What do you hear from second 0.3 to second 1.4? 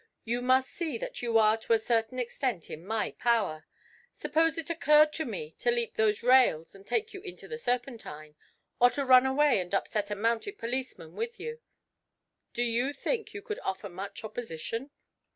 must see that you